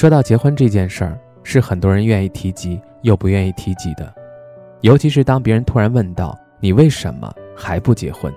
[0.00, 4.10] 说到结婚这件事儿，是很多人愿意提及又不愿意提及的，
[4.80, 8.32] 尤其是当别人突然问到你为什么还不结婚，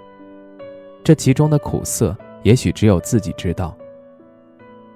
[1.05, 3.73] 这其中的苦涩也许只有自己知道。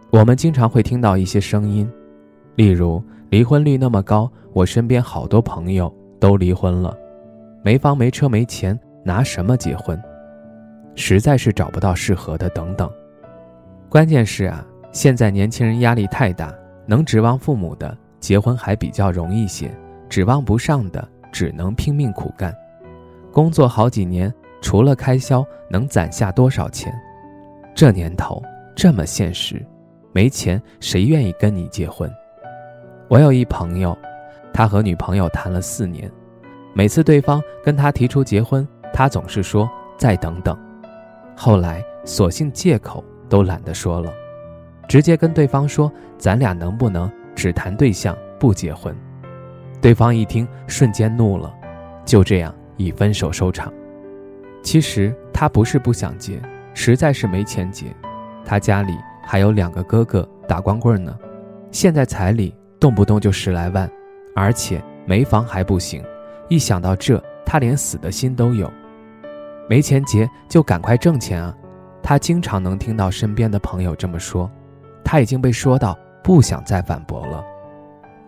[0.09, 1.89] 我们经常会听到一些声音，
[2.55, 6.93] 例如离婚率那么高，我身边好多朋友都离婚了，
[7.63, 9.97] 没房没车没钱，拿什么结婚？
[10.95, 12.91] 实在是找不到适合的等等。
[13.87, 14.67] 关键是啊。
[14.97, 16.51] 现在年轻人压力太大，
[16.87, 19.71] 能指望父母的结婚还比较容易些，
[20.09, 22.51] 指望不上的只能拼命苦干，
[23.31, 26.91] 工作好几年，除了开销能攒下多少钱？
[27.75, 28.41] 这年头
[28.75, 29.63] 这么现实，
[30.13, 32.11] 没钱谁愿意跟你结婚？
[33.07, 33.95] 我有一朋友，
[34.51, 36.11] 他和女朋友谈了四年，
[36.73, 40.57] 每次对方跟他提出结婚，他总是说再等等，
[41.35, 44.11] 后来索性借口都懒得说了。
[44.87, 48.95] 直接跟对方说：“咱俩能不能只谈对象不结婚？”
[49.81, 51.53] 对方一听，瞬间怒了，
[52.05, 53.71] 就这样以分手收场。
[54.63, 56.41] 其实他不是不想结，
[56.73, 57.85] 实在是没钱结。
[58.43, 61.15] 他家里还有两个哥哥打光棍呢，
[61.71, 63.89] 现在彩礼动不动就十来万，
[64.35, 66.03] 而且没房还不行。
[66.47, 68.71] 一想到这，他连死的心都有。
[69.69, 71.53] 没钱结就赶快挣钱啊！
[72.01, 74.49] 他经常能听到身边的朋友这么说。
[75.09, 77.41] 他已经被说到不想再反驳了，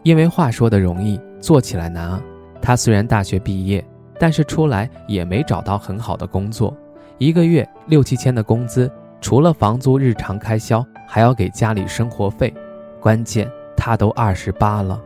[0.02, 2.22] 因为话说的容易，做起来难啊。
[2.62, 3.86] 他虽然大学毕业，
[4.18, 6.74] 但是出来也没找到很好的工作，
[7.18, 8.90] 一个月六七千的工资，
[9.20, 12.54] 除了房租、日常开销，还要给家里生活费。
[13.02, 13.46] 关键
[13.76, 15.02] 他都二十八了，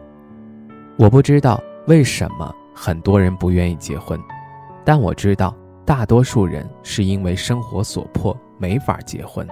[0.96, 4.20] 我不知道为什么很多人不愿意结婚，
[4.86, 9.48] 但我知道大多数人是因为生活所迫没法结婚。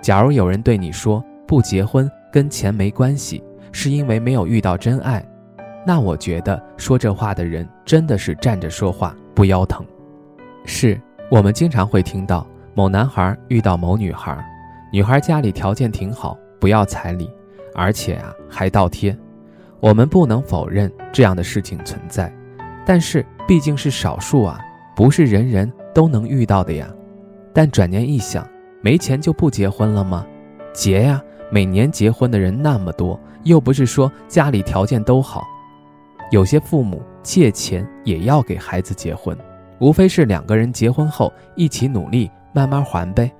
[0.00, 3.42] 假如有人对你说，不结婚跟钱没关系，
[3.72, 5.24] 是因为没有遇到真爱。
[5.84, 9.84] 那我觉得说这话的人真的是站着说话不腰疼。
[10.64, 11.00] 是
[11.30, 14.38] 我们经常会听到某男孩遇到某女孩，
[14.92, 17.28] 女孩家里条件挺好，不要彩礼，
[17.74, 19.16] 而且啊还倒贴。
[19.80, 22.32] 我们不能否认这样的事情存在，
[22.86, 24.60] 但是毕竟是少数啊，
[24.94, 26.88] 不是人人都能遇到的呀。
[27.52, 28.48] 但转念一想，
[28.80, 30.24] 没钱就不结婚了吗？
[30.72, 31.20] 结呀！
[31.52, 35.46] 每年结婚的人那么多，又不是说家里条件都好，
[36.30, 39.36] 有些父母借钱也要给孩子结婚，
[39.78, 43.30] 无非是两个人结婚后一起努力慢慢还呗。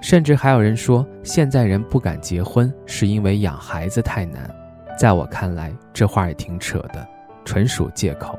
[0.00, 4.48] 甚至还有人说，现在人不敢结婚是因为养孩子太难。
[4.96, 7.04] 在我看来，这话也挺扯的，
[7.44, 8.38] 纯属借口。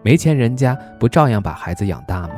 [0.00, 2.34] 没钱人家不照样把孩子养大吗？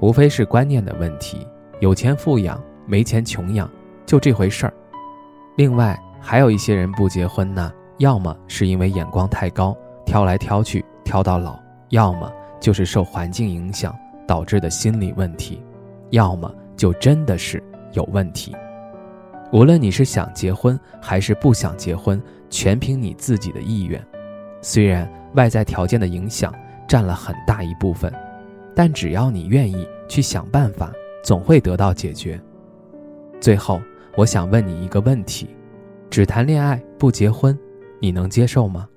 [0.00, 1.46] 无非是观念的问题，
[1.78, 3.70] 有钱富养，没钱穷养，
[4.04, 4.74] 就这回事儿。
[5.56, 9.74] 另外还有一些人不结婚呢，要么是因为眼光太高，
[10.04, 11.58] 挑来挑去挑到老；
[11.88, 12.30] 要么
[12.60, 13.96] 就是受环境影响
[14.26, 15.62] 导致的心理问题；
[16.10, 17.62] 要么就真的是
[17.92, 18.54] 有问题。
[19.50, 24.04] 无论你是想结婚还是不想结婚，全凭你自己的意愿。
[24.60, 26.52] 虽然外在条件的影响
[26.86, 28.12] 占了很大一部分，
[28.74, 30.92] 但只要你愿意去想办法，
[31.24, 32.38] 总会得到解决。
[33.40, 33.80] 最后。
[34.16, 35.46] 我想问你一个问题：
[36.08, 37.56] 只谈恋爱不结婚，
[38.00, 38.88] 你能接受吗？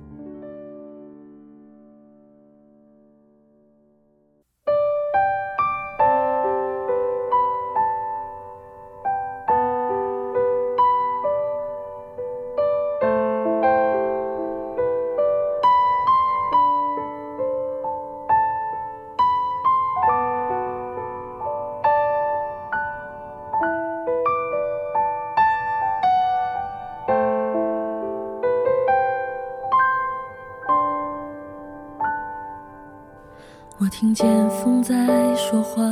[34.00, 34.96] 听见风在
[35.36, 35.84] 说话，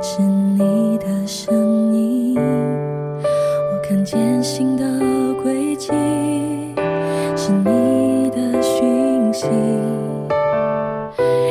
[0.00, 2.38] 是你的声音。
[2.38, 4.84] 我看见星的
[5.42, 5.88] 轨迹，
[7.34, 9.48] 是你的讯息。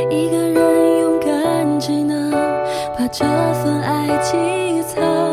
[0.10, 2.32] 一个人勇敢，只能
[2.98, 5.25] 把这份爱寄藏。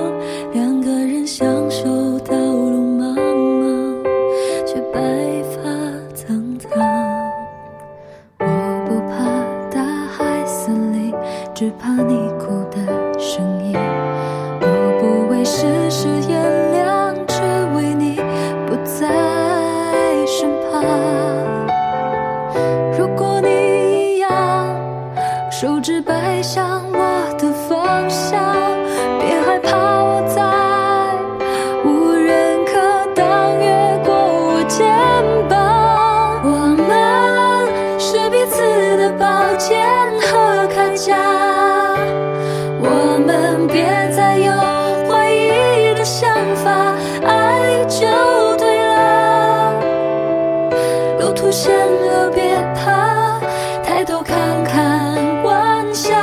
[51.52, 53.38] 现了，别怕，
[53.84, 56.16] 抬头看看晚霞，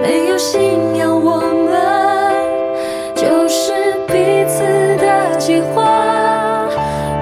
[0.00, 1.74] 没有信仰，我们
[3.16, 3.72] 就是
[4.06, 4.62] 彼此
[4.98, 6.68] 的计划。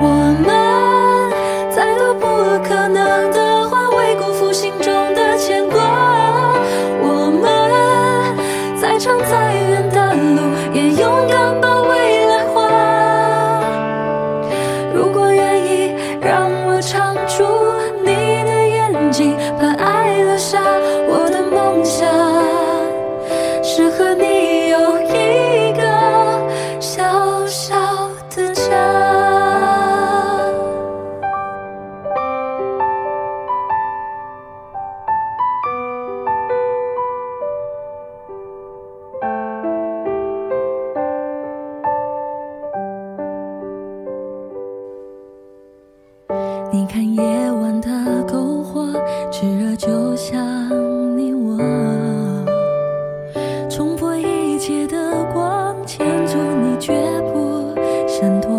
[0.02, 0.08] 我
[0.44, 1.32] 们
[1.75, 2.26] 再多不
[2.69, 5.81] 可能的话，未辜负心中的牵挂。
[7.02, 8.37] 我们
[8.79, 12.69] 再长再远的路，也勇敢把未来画。
[14.94, 15.30] 如果，
[16.81, 17.44] 我唱出
[18.03, 19.71] 你的眼睛，把
[47.17, 47.89] 夜晚的
[48.27, 48.87] 篝火，
[49.31, 50.39] 炽热就像
[51.17, 51.59] 你我，
[53.69, 54.97] 冲破一切的
[55.33, 56.93] 光，牵住你绝
[57.33, 57.75] 不
[58.07, 58.51] 闪躲。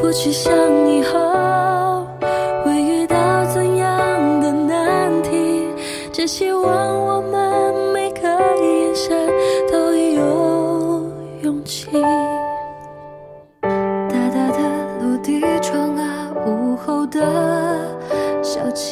[0.00, 0.52] 不去想
[0.88, 2.06] 以后
[2.64, 5.68] 会遇到怎样的难题，
[6.12, 7.05] 只希望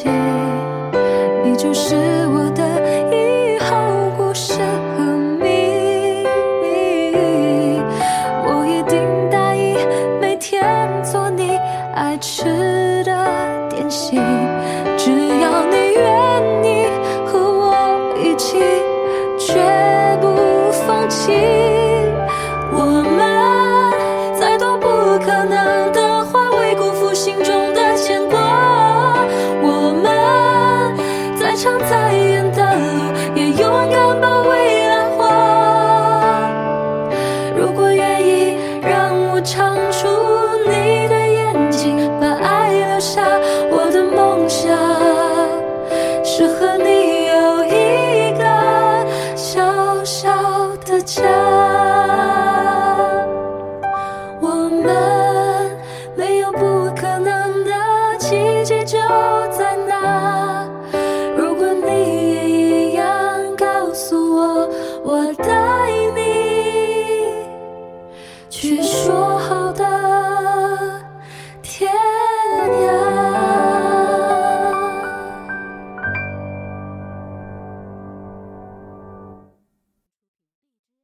[0.05, 0.11] 嘿，
[1.43, 1.95] 你就是
[2.27, 2.44] 我